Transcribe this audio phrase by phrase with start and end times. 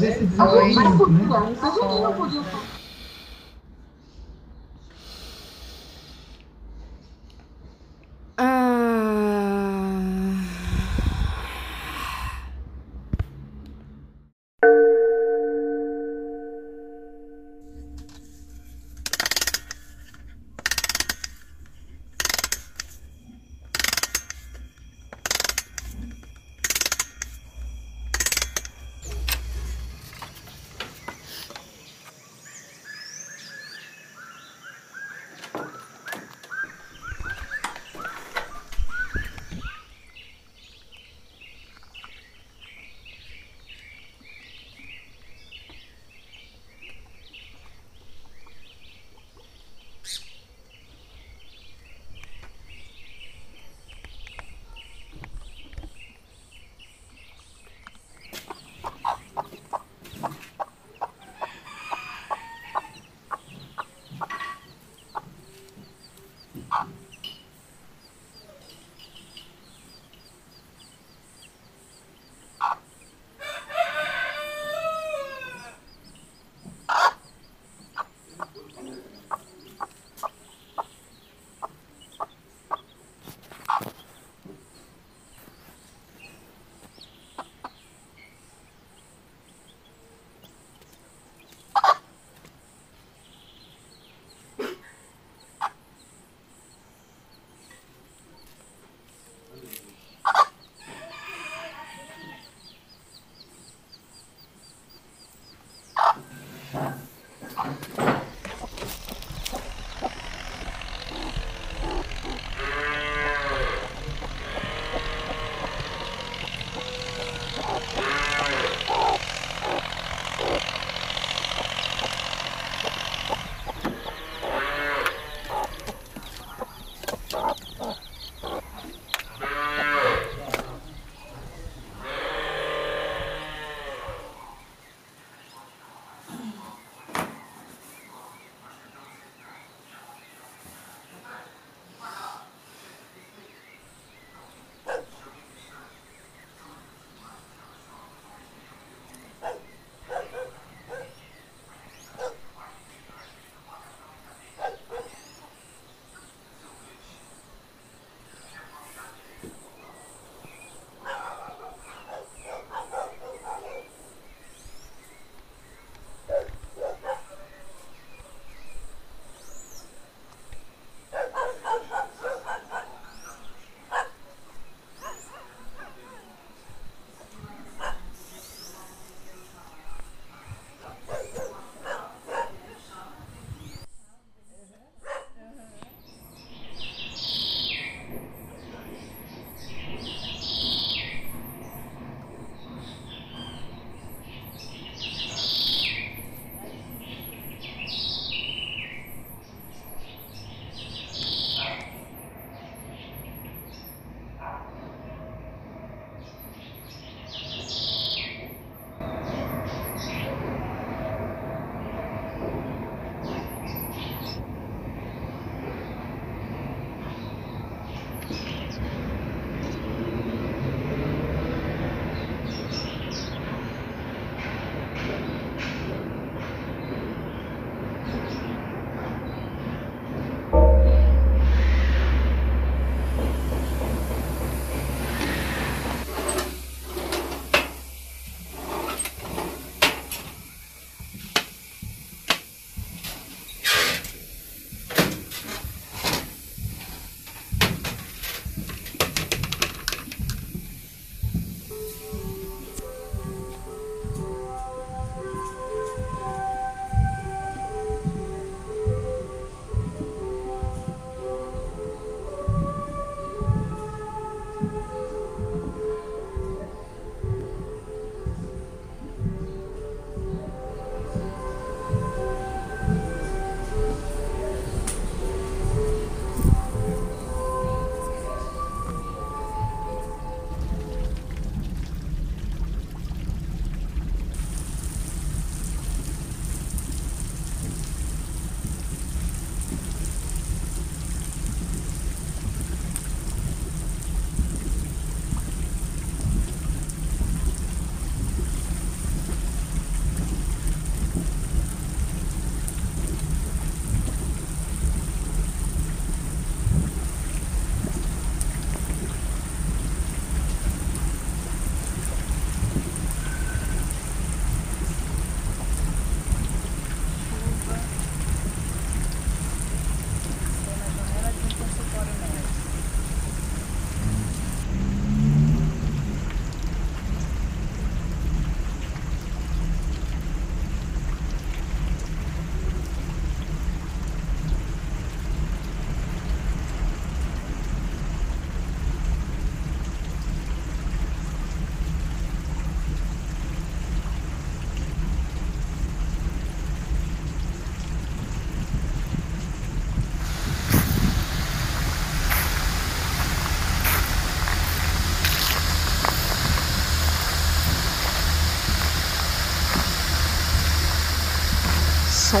[0.00, 0.48] som.
[0.48, 0.74] Oi.
[0.74, 1.59] Som.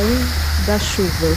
[0.00, 0.32] Som
[0.66, 1.36] da chuva.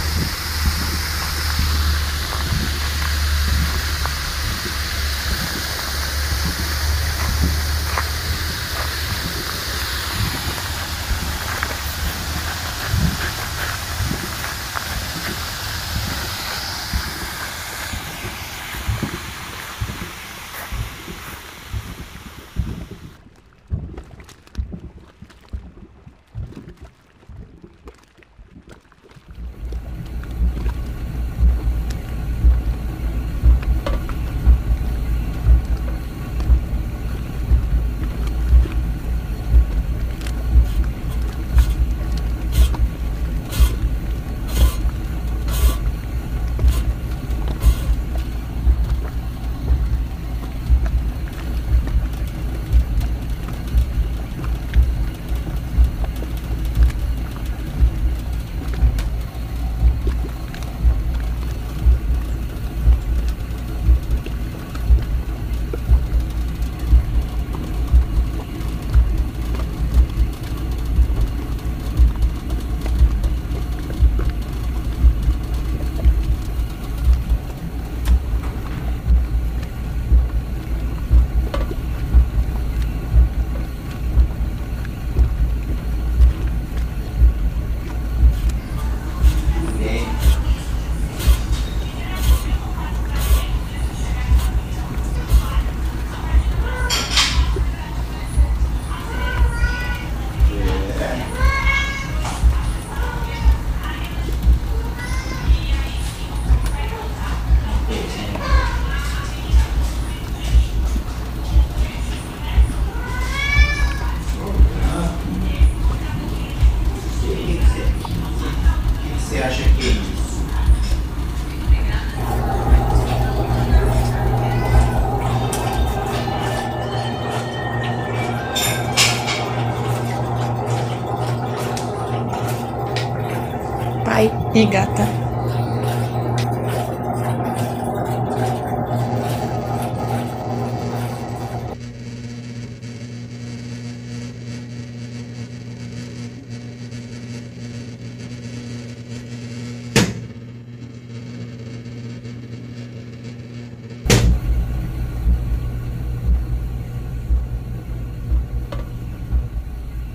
[134.56, 135.04] E gata.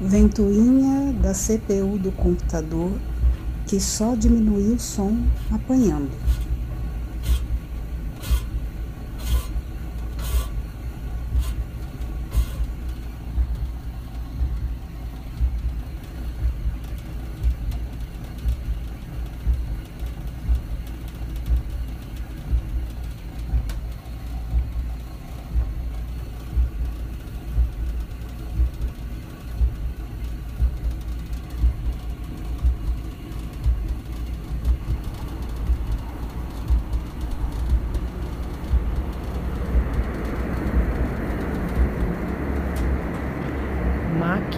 [0.00, 2.92] Ventoinha da CPU do computador
[3.68, 5.14] que só diminuiu o som
[5.52, 6.10] apanhando.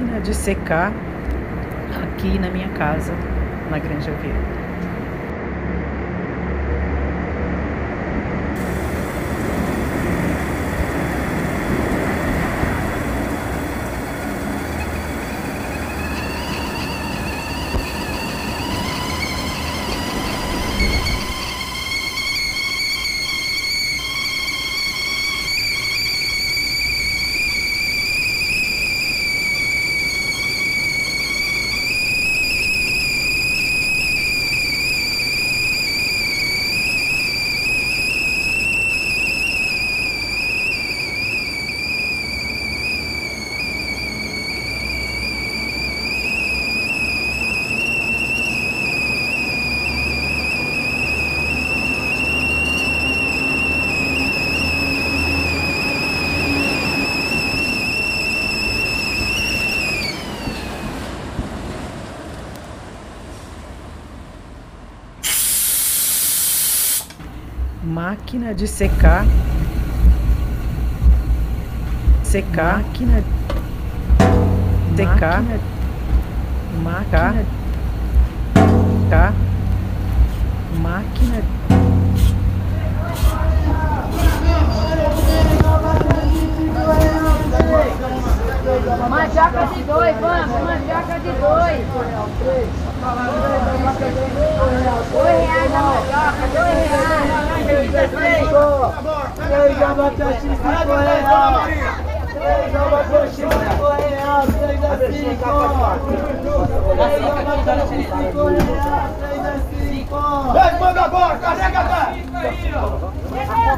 [0.00, 0.92] máquina de secar
[2.04, 3.12] aqui na minha casa,
[3.68, 4.59] na Granja Verde.
[68.00, 69.26] Máquina de secar.
[72.22, 72.78] Secar.
[72.78, 73.22] Máquina.
[74.96, 75.42] Secar.
[76.82, 77.44] Máquina.
[79.10, 79.34] Máquina.
[80.80, 81.79] Máquina
[88.70, 91.86] Mandioca de dois, vamos, mandioca de dois.
[95.10, 97.30] Dois reais a mandioca, dois reais.
[99.50, 101.26] Três abacaxi, cinco reais.
[102.30, 104.48] Três abacaxi, cinco reais.
[104.54, 105.50] Três a cinco.
[106.94, 109.10] Três abacaxi, cinco reais.
[109.18, 110.18] Três a cinco.
[110.52, 111.04] Vem, manda
[111.40, 112.30] carrega, velho!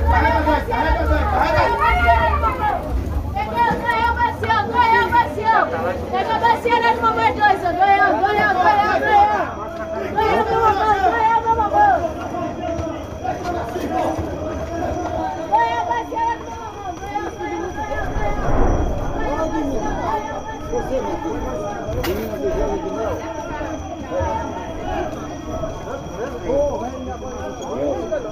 [0.08, 1.82] Carrega, velho, carrega, velho, carrega!
[6.10, 9.32] Pega a bacia né, do mamãe dois, dois, dois, dois, dois, dois, dois,
[10.44, 12.00] do mamãe, dois, do mamãe.
[15.48, 17.56] Dois a bacia do mamãe, dois, dois,
[20.70, 20.81] dois,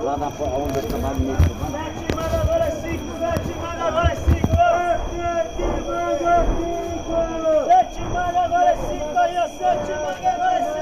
[0.03, 1.40] Lá na onde eu chamava muito.
[1.70, 3.05] Sete manda agora é cinco.
[3.18, 4.51] Sete manda agora é cinco.
[7.66, 9.18] Sete manda agora é cinco.
[9.18, 9.49] Aí, ó.
[9.49, 10.80] Sete manda agora é cinco.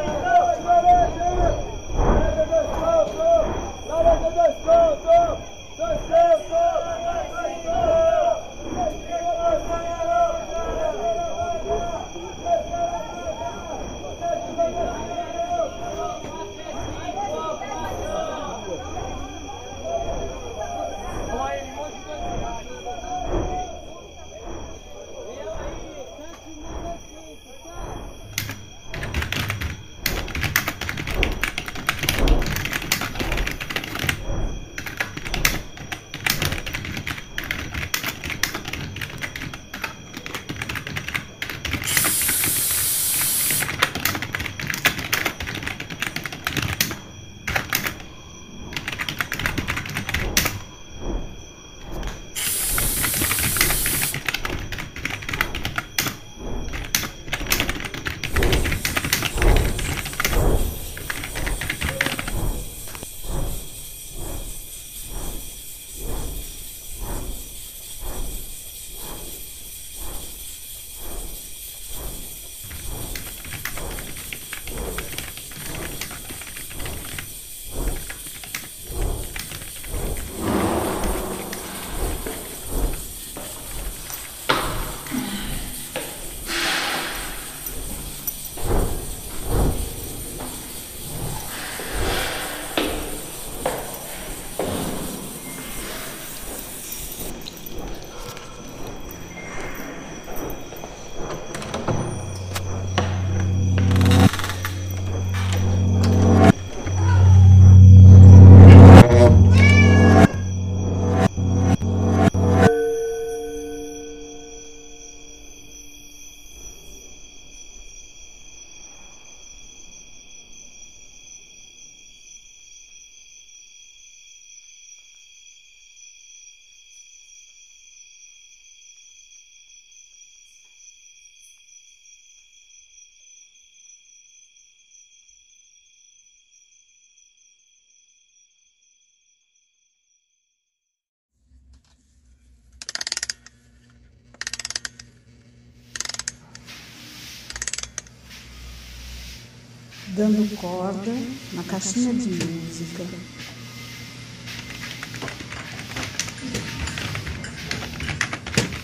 [150.18, 151.12] Dando corda
[151.52, 153.04] na caixinha de música.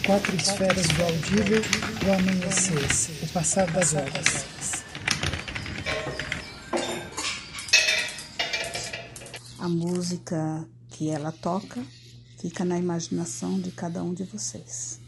[0.06, 1.60] Quatro esferas do audível,
[2.06, 4.84] o amanhecer, o passar das horas.
[9.58, 11.82] A música que ela toca
[12.38, 15.03] fica na imaginação de cada um de vocês.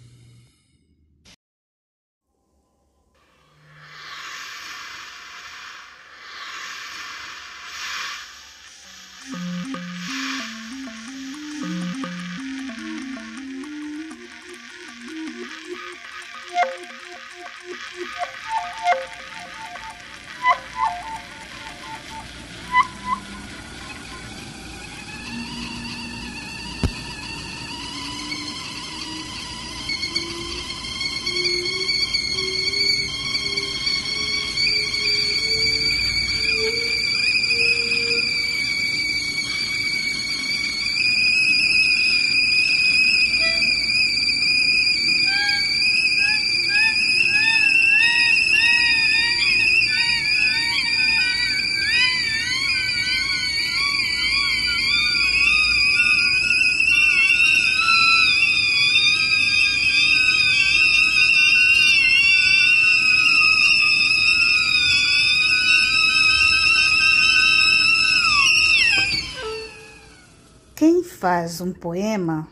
[71.26, 72.46] Faz um poema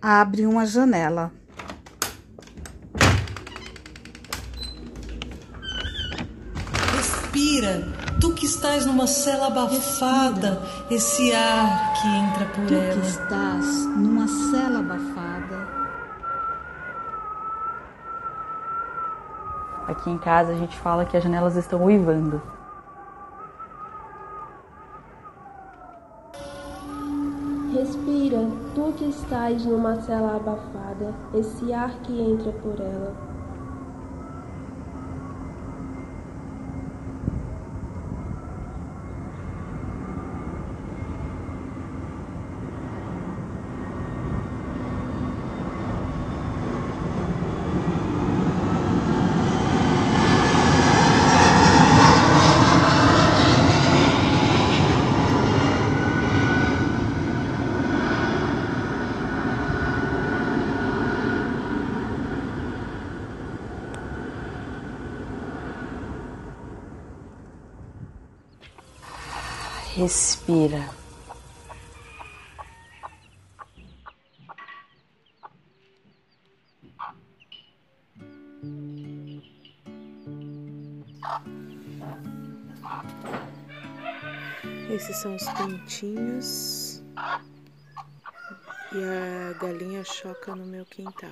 [0.00, 1.30] abre uma janela.
[6.96, 7.86] Respira,
[8.18, 12.94] tu que estás numa cela abafada, esse ar que entra por Tu ela.
[12.94, 13.66] que estás
[13.98, 15.68] numa cela abafada.
[19.88, 22.40] Aqui em casa a gente fala que as janelas estão uivando.
[29.46, 33.35] Estás numa cela abafada, esse ar que entra por ela.
[70.46, 70.88] Respira.
[84.88, 87.02] Esses são os pintinhos
[88.92, 91.30] e a galinha choca no meu quintal.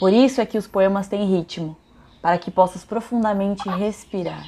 [0.00, 1.76] Por isso é que os poemas têm ritmo,
[2.22, 4.46] para que possas profundamente respirar.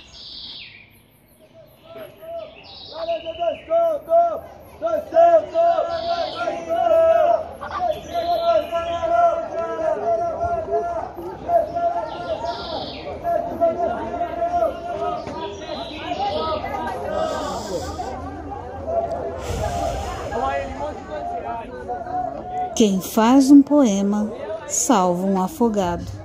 [22.76, 24.32] Quem faz um poema
[24.68, 26.23] salva um afogado.